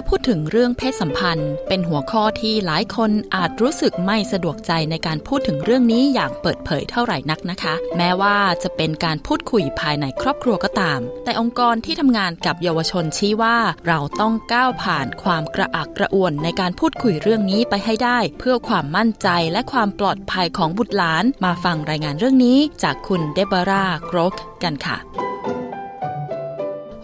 [0.00, 24.98] อพูดถึงเรื่องเพศสัมพันธ์ เป็นหัวข้อที่หลายคนอาจรู้สึกไม่สะดวกใจในการพูดถึงเรื่องนี้อย่างเปิดเผยเท่าไหร่นักนะคะ แม้ว่าจะเป็นการพูดคุยภายในครอบครัวก็ตาม แต่องค์กรที่ทำงานกับเยาวชนชี้ว่า เราต้องก้าวผ่านความกระอักกระอ่วนในการพูดคุยเรื่องนี้ไปให้ได้ เพื่อความมั่นใจและความปลอดภัยของบุตรหลาน มาฟังรายงานเรื่องนี้ จากคุณเดบราโกรกกันค่ะ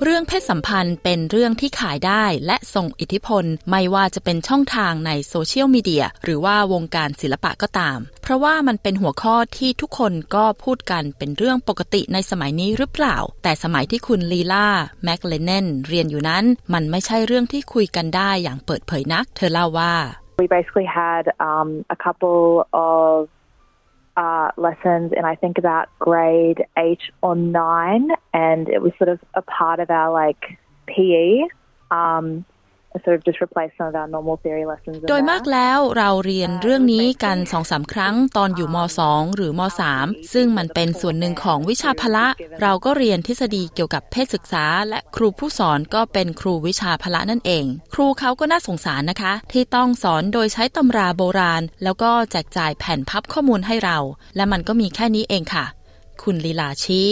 [0.03, 14.69] เรื่องเพศสัมพันธ์เป็นเรื่องที่ขายได้และส่งอิทธิพล ไม่ว่าจะเป็นช่องทางในโซเชียลมีเดียหรือว่าวงการศิลปะก็ตาม เพราะว่ามันเป็นหัวข้อที่ทุกคนก็พูดกันเป็นเรื่องปกติในสมัยนี้หรือเปล่า แต่สมัยที่คุณลีลา
[15.05, 19.95] แมคเลเนนเรียนอยู่นั้น มันไม่ใช่เรื่องที่คุยกันได้อย่างเปิดเผยนัก เธอเล่าว่า
[20.43, 22.43] We basically had um, a couple
[22.91, 23.15] of
[24.17, 29.21] uh, lessons in I think about grade eight or nine, and it was sort of
[29.35, 31.43] a part of our like PE.
[31.91, 32.45] Um,
[33.05, 34.97] sort of just replace some of our normal theory lessons.
[35.09, 38.77] โดยมากแล้วเราเรียนเรื่องนี้กันสองสาครั้งตอนอยู่ม
[39.09, 39.61] .2 หรือม
[39.97, 42.27] .3 ซึ่งมันเป็นส่วนหนึ่งของวิชาพละ
[42.63, 53.99] เราก็เรียนทฤษฎีเกี่ยวกับเพศศึกษา และครูผู้สอนก็เป็นครูวิชาพละนั่นเอง ครูเขาก็น่าสงสารนะคะ ที่ต้องสอนโดยใช้ตำราโบราณ แล้วก็แจกจ่ายแผ่นพับข้อมูลให้เรา
[54.37, 55.65] และมันก็มีแค่นี้เองค่ะ
[56.23, 57.09] คุณลีลาชี้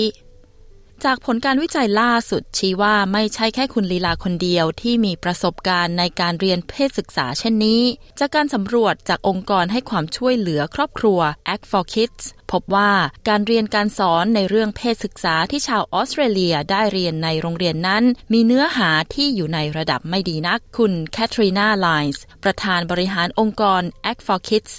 [1.09, 7.83] จากผลการวิจัยล่าสุดชี้ว่าไม่ใช่แค่คุณลีลาคนเดียวที่มีประสบการณ์ในการเรียนเพศศึกษาเช่นนี้
[8.19, 11.21] จากการสำรวจจากองค์กรให้ความช่วยเหลือครอบครัว
[11.55, 12.93] Act for Kids พบว่า
[13.29, 24.73] การเรียนการสอนในเรื่องเพศศึกษาที่ชาวออสเตรเลียได้เรียนในโรงเรียนนั้น มีเนื้อหาที่อยู่ในระดับไม่ดีนัก คุณแคทรีนาไลน์ประธานบริหารองค์กร Act for Kids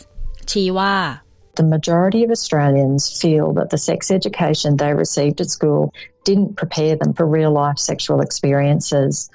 [0.52, 0.96] ชี้ว่า
[1.56, 5.94] the majority of Australians feel that the sex education they received at school
[6.24, 9.30] didn't prepare them for real life sexual experiences.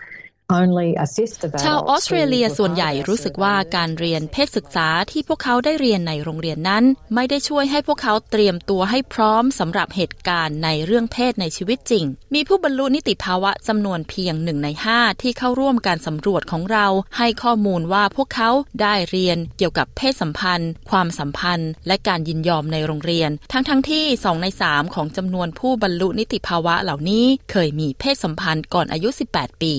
[1.65, 6.85] ชาวออสเตรเลียส่วนใหญ่รู้สึกว่าการเรียนเพศศึกษาที่พวกเขาได้เรียนในโรงเรียนนั้น
[7.15, 16.87] ไม่ได้ช่วยให้พวกเขาเตรียมตัวให้พร้อมสำหรับเหตุการณ์ในเรื่องเพศในชีวิตจริง มีผู้บรรลุนิติภาวะจำนวนเพียงหนึ่งในห้าที่เข้าร่วมการสำรวจของเรา
[17.17, 18.51] ให้ข้อมูลว่าพวกเขา
[18.81, 29.75] ได้เรียนเกี่ยวกับเพศสัมพันธ์ ความสัมพันธ์ และการยินยอมในโรงเรียน ทั้งทั้งที่สองในสามของจำนวนผู้บรรลุนิติภาวะเหล่านี้ เคยมีเพศสัมพันธ์ก่อนอายุ 18 ปี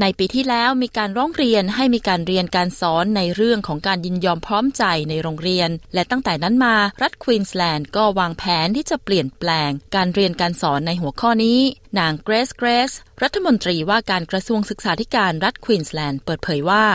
[0.00, 11.58] ในปีที่แล้วมีการร้องเรียนให้มีการเรียนการสอนในเรื่องของการยินยอมพร้อมใจในโรงเรียน และตั้งแต่นั้นมารัฐควีนสแลนด์ก็วางแผนที่จะเปลี่ยนแปลง การเรียนการสอนในหัวข้อนี้
[11.98, 16.86] นางเกรซเกรสรัฐมนตรีว่าการกระทรวงศึกษาธิการรัฐควีนสแลนด์เปิดเผยว่า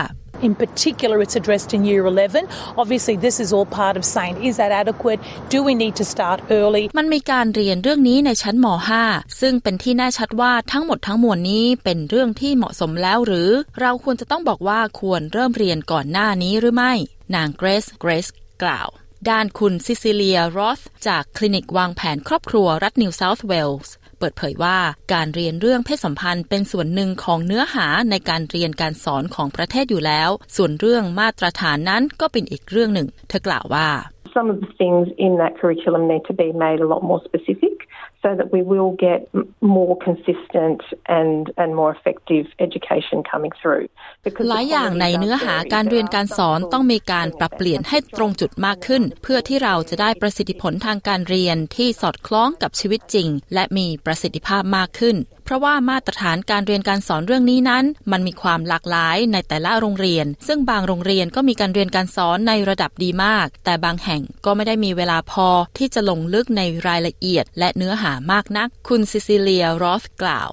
[0.48, 2.48] In particular, it's addressed in Year 11.
[2.82, 5.20] Obviously, this is all part of saying, is that adequate?
[5.48, 6.84] Do we need to start early?
[6.98, 8.66] มันมีการเรียนเรื่องนี้ในชั้นม
[9.04, 13.50] .5 ซึ่งเป็นที่แน่ชัดว่าทั้งหมดทั้งมวลนี้เป็นเรื่องที่เหมาะสมแล้วหรือ
[13.80, 16.92] เราควรจะต้องบอกว่าควรเริ่มเรียนก่อนหน้านี้หรือไม่
[17.34, 18.26] นางเกรซ เกรซ
[18.62, 18.88] กล่าว
[19.30, 24.78] ด้านคุณซิซิเลียโรธจากคลินิกวางแผนครอบครัวรัฐนิวเซาท์เวลส์เปิดเผยว่า
[25.14, 33.88] การเรียนเรื่องเพศสัมพันธ์เป็นส่วนหนึ่งของเนื้อหาในการเรียนการสอนของประเทศอยู่แล้ว ส่วนเรื่องมาตรฐานนั้นก็เป็นอีกเรื่องหนึ่ง เธอกล่าวว่า
[34.36, 37.74] Some of the things in that curriculum need to be made a lot more specific.
[38.24, 39.20] So that we will get
[39.76, 40.80] more consistent
[41.18, 43.84] and and more effective education coming through
[44.48, 65.48] หลายอย่างในเนื้อหาการเรียนการสอนต้องมีการปรับเปลี่ยนให้ตรงจุดมากขึ้น เพื่อที่เราจะได้ประสิทธิผลทางการเรียนที่สอดคล้องกับชีวิตจริง และมีประสิทธิภาพมากขึ้นเพราะว่ามาตรฐานการเรียนการสอนเรื่องนี้นั้น มันมีความหลากหลายในแต่ละโรงเรียน ซึ่งบางโรงเรียนก็มีการเรียนการสอนในระดับดีมาก แต่บางแห่งก็ไม่ได้มีเวลาพอ
[65.78, 70.50] ที่จะลงลึกในรายละเอียด และเนื้อหามากนัก คุณซิซิเลียรอสกล่าว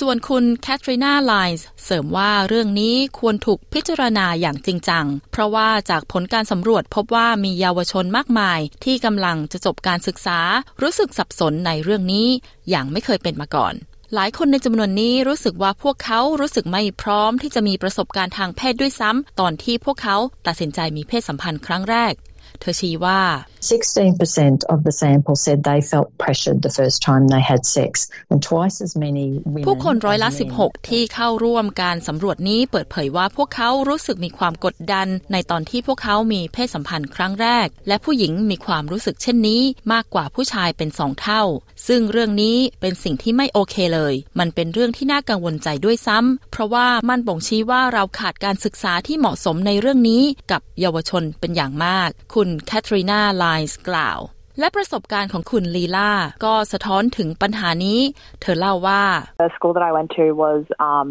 [0.00, 10.40] ส่วนคุณแคทรีนาไลน์เสริมว่าเรื่องนี้ควรถูกพิจารณาอย่างจริงจัง เพราะว่าจากผลการสำรวจพบว่ามีเยาวชนมากมาย ที่กำลังจะจบการศึกษา
[10.82, 12.26] รู้สึกสับสนในเรื่องนี้
[12.68, 13.74] อย่างไม่เคยเป็นมาก่อน
[14.16, 20.16] หลายคนในจำนวนนี้รู้สึกว่าพวกเขารู้สึกไม่พร้อมที่จะมีประสบการณ์ทางเพศด้วยซ้ำตอนที่พวกเขา
[20.46, 22.12] ตัดสินใจมีเพศสัมพันธ์ครั้งแรก
[22.60, 23.20] เธอชี้ว่า
[23.62, 27.90] 16% of the sample said they felt pressured the first time they had sex,
[28.30, 29.66] and twice as many women.
[29.68, 39.62] ผู้คนร้อยละ 16 ที่เข้าร่วมการสำรวจนี้เปิดเผยว่าพวกเขารู้สึกมีความกดดัน ในตอนที่พวกเขามีเพศสัมพันธ์ครั้งแรก และผู้หญิงมีความรู้สึกเช่นนี้
[39.92, 41.42] มากกว่าผู้ชายเป็นสองเท่า
[41.88, 53.20] ซึ่งเรื่องนี้เป็นสิ่งที่ไม่โอเคเลย มันเป็นเรื่องที่น่ากังวลใจด้วยซ้ำเพราะว่ามันบ่งชี้ว่าเราขาดการศึกษาที่เหมาะสมในเรื่องนี้กับเยาวชนเป็นอย่างมาก คุณแคทรีนา
[53.52, 54.20] ไลส์กล่าว
[54.58, 56.12] และประสบการณ์ของคุณลีลา
[56.44, 58.00] ก็สะท้อนถึงปัญหานี้
[58.40, 59.02] เธอเล่าว่า
[59.44, 60.60] The school that I went to was
[60.90, 61.08] um,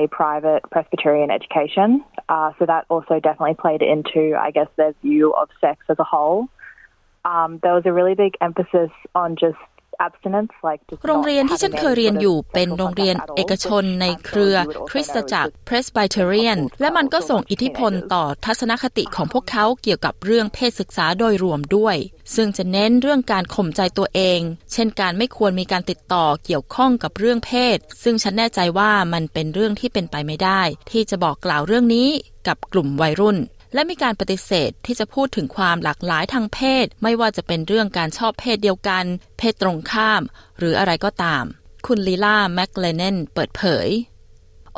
[0.00, 1.88] a private Presbyterian education,
[2.34, 6.08] uh, so that also definitely played into, I guess, their view of sex as a
[6.12, 6.38] whole.
[7.32, 9.62] Um, there was a really big emphasis on just
[11.06, 14.56] โรงเรียนที่ฉันเคยเรียนอยู่เป็นโรงเรียนเอกชนในเครือ
[14.90, 21.96] คริสตจักร Presbyterian และมันก็ส่งอิทธิพลต่อทัศนคติของพวกเขาเกี่ยวกับเรื่องเพศศึกษาโดยรวมด้วย
[22.34, 24.40] ซึ่งจะเน้นเรื่องการข่มใจตัวเอง
[24.72, 32.08] เช่นการไม่ควรมีการติดต่อเกี่ยวข้องกับเรื่องเพศ ซึ่งฉันแน่ใจว่ามันเป็นเรื่องที่เป็นไปไม่ได้ ที่จะบอกกล่าวเรื่องนี้
[32.48, 33.36] กับกลุ่มวัยรุ่น
[33.74, 39.04] และมีการปฏิเสธที่จะพูดถึงความหลากหลายทางเพศ ไม่ว่าจะเป็นเรื่องการชอบเพศเดียวกัน
[39.38, 40.22] เพศตรงข้าม
[40.58, 41.44] หรืออะไรก็ตาม
[41.86, 43.88] คุณลีลาแมคเลเนนเปิดเผย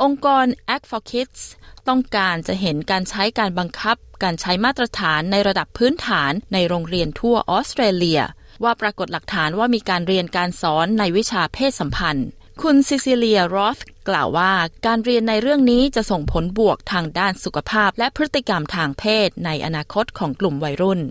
[0.01, 0.45] องค์กร
[0.75, 1.41] Act for Kids
[1.87, 8.21] ต้องการจะเห็นการใช้การบังคับ การใช้มาตรฐานในระดับพื้นฐานในโรงเรียนทั่วออสเตรเลีย
[8.63, 12.29] ว่าปรากฏหลักฐานว่ามีการเรียนการสอนในวิชาเพศสัมพันธ์
[12.63, 13.79] คุณซิซิเลียโรธ
[14.09, 14.51] กล่าวว่า
[14.85, 21.01] การเรียนในเรื่องนี้จะส่งผลบวกทางด้านสุขภาพและพฤติกรรมทางเพศในอนาคตของกลุ่มวัยรุ่น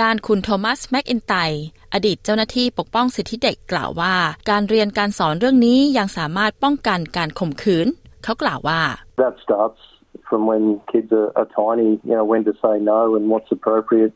[0.00, 1.34] ด้านคุณโทมัสแม็กอินไต
[1.92, 4.14] อดีตเจ้าหน้าที่ปกป้องสิทธิเด็กกล่าวว่า
[4.50, 7.86] การเรียนการสอนเรื่องนี้ยังสามารถป้องกันการข่มขืน
[8.24, 8.82] เขากล่าวว่า
[9.22, 9.82] That starts
[10.28, 10.62] from when
[10.92, 14.14] kids are, are tiny, you know, when to say no and what's appropriate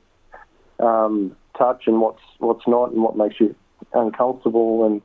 [0.88, 1.14] um,
[1.60, 3.50] touch and what's what's not and what makes you
[4.04, 4.96] uncomfortable and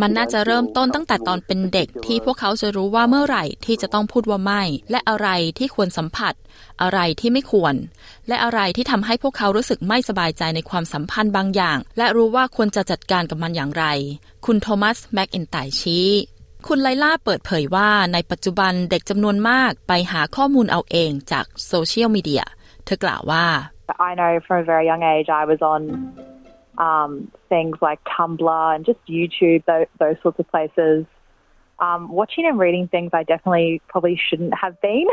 [0.00, 6.34] มันน่าจะเริ่มต้นตั้งแต่ตอนเป็นเด็กที่พวกเขาจะรู้ว่าเมื่อไหร่ที่จะต้องพูดว่าไม่ และอะไรที่ควรสัมผัส
[6.82, 7.74] อะไรที่ไม่ควร
[8.28, 13.84] และอะไรที่ทำให้พวกเขารู้สึกไม่สบายใจในความสัมพันธ์บางอย่าง และรู้ว่าควรจะจัดการกับมันอย่างไร
[14.46, 16.08] คุณโทมัสแม็กอินไตชี้
[16.66, 22.44] คุณไลล่าเปิดเผยว่าในปัจจุบันเด็กจำนวนมากไปหาข้อมูลเอาเองจากโซเชียลมีเดีย
[22.84, 23.46] เธอกล่าวว่า
[24.08, 25.80] I know from a very young age I was on
[26.78, 31.04] um, things like Tumblr and just YouTube, those, those sorts of places.
[31.80, 35.06] Um, watching and reading things I definitely probably shouldn't have been.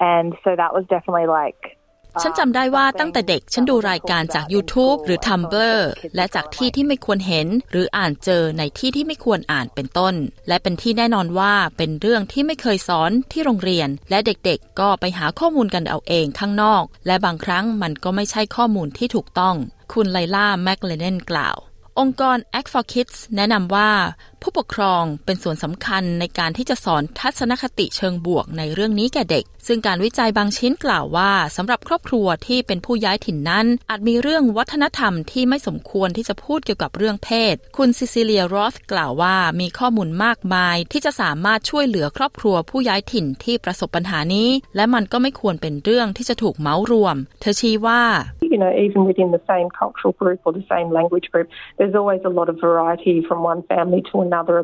[0.00, 1.78] and so that was definitely like
[2.22, 5.80] ฉันจำได้ว่าตั้งแต่เด็กฉันดูรายการจาก YouTube หรือ Tumblr
[6.16, 10.14] และจากที่ที่ไม่ควรเห็น หรืออ่านเจอในที่ที่ไม่ควรอ่านเป็นต้น
[10.48, 19.56] และเป็นที่แน่นอนว่าเป็นเรื่องที่ไม่เคยสอนที่โรงเรียน และเด็กๆ ก็ไปหาข้อมูลกันเอาเองข้างนอก และบางครั้งมันก็ไม่ใช่ข้อมูลที่ถูกต้อง
[19.92, 21.56] คุณไลล่าแมกเลเนนกล่าว
[22.02, 23.90] องค์กร Act for Kids แนะนำว่า
[24.42, 48.02] ผู้ปกครองเป็นส่วนสำคัญในการที่จะสอนทัศนคติเชิงบวกในเรื่องนี้แก่เด็ก ซึ่งการวิจัยบางชิ้นกล่าวว่าสำหรับครอบครัวที่เป็นผู้ย้ายถิ่นนั้น อาจมีเรื่องวัฒนธรรมที่ไม่สมควรที่จะพูดเกี่ยวกับเรื่องเพศ คุณซิซิเลียโรสกล่าวว่ามีข้อมูลมากมาย ที่จะสามารถช่วยเหลือครอบครัวผู้ย้ายถิ่นที่ประสบปัญหานี้ และมันก็ไม่ควรเป็นเรื่องที่จะถูกเมารวม เธอชี้ว่า
[48.52, 51.48] You know, even within the same cultural group or the same language group,
[51.78, 54.56] there's always a lot of variety from one family to another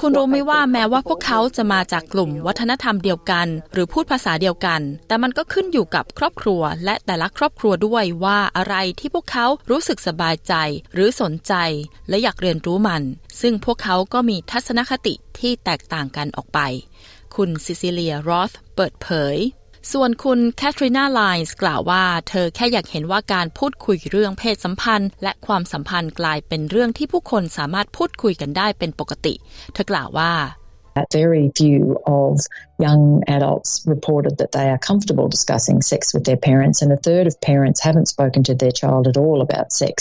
[0.00, 10.54] คุณรู้ไหมว่าแม้ว่าพวกเขาจะมาจากกลุ่มวัฒนธรรมเดียวกัน หรือพูดภาษาเดียวกัน แต่มันก็ขึ้นอยู่กับครอบครัว และแต่ละครอบครัวด้วยว่าอะไรที่พวกเขารู้สึกสบายใจ
[10.94, 11.54] หรือสนใจ
[12.08, 13.02] และอยากเรียนรู้มัน
[13.40, 16.60] ซึ่งพวกเขาก็มีทัศนคติที่แตกต่างกันออกไป
[17.36, 19.36] คุณซิซิเลียโรธเปิดเผย
[19.92, 29.34] ส่วนคุณแคทรีนาไลน์กล่าวว่า เธอแค่อยากเห็นว่าการพูดคุยเรื่องเพศสัมพันธ์ และความสัมพันธ์กลายเป็นเรื่องที่ผู้คนสามารถพูดคุยกันได้เป็นปกติ
[29.74, 30.32] เธอกล่าวว่า
[31.18, 31.82] very few
[32.18, 32.32] of
[32.78, 37.26] young adults reported that they are comfortable discussing sex with their parents, and a third
[37.26, 39.94] of parents haven't spoken to their child at all about sex.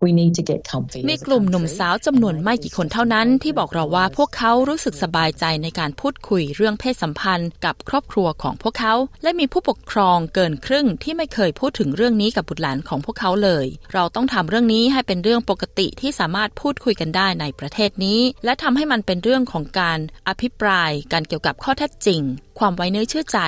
[0.00, 1.00] We need to get comfy.
[1.10, 22.19] มีกลุ่มหนุ่มสาวจำนวนไม่กี่คนเท่านั้นที่บอกเราว่าพวกเขารู้สึกสบายใจในการพูดคุยเรื่องเพศสัมพันธ์กับครอบครัวของพวกเขา และมีผู้ปกครองเกินครึ่งที่ไม่เคยพูดถึงเรื่องนี้กับบุตรหลานของพวกเขาเลย เราต้องทำเรื่องนี้ให้เป็นเรื่องปกติที่สามารถพูดคุยกันได้ในประเทศนี้ และทำให้มันเป็นเรื่องของการอภิปรายการเกี่ยวกับข้อเท็จจริง
[22.58, 23.38] ความไว้เนื้อเชื่อใจ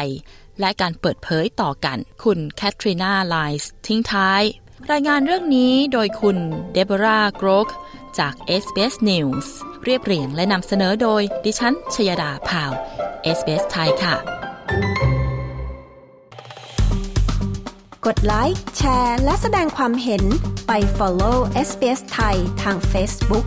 [0.61, 4.43] และการเปิดเผยต่อกัน คุณแคทรีนาไลส์ทิ้งท้าย
[4.91, 6.39] รายงานเรื่องนี้โดยคุณ
[6.73, 7.69] เดโบราโกรก
[8.19, 9.47] จาก SBS News
[9.85, 12.73] เรียบเรียงและนำเสนอโดยดิฉันชยดาพาว
[13.37, 14.17] SBS ไทยค่ะ
[18.07, 20.25] กดไลค์แชร์ และแสดงความเห็น
[20.67, 21.39] ไป follow
[21.69, 23.47] SBS ไทยทาง Facebook